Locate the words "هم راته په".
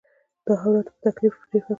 0.61-0.97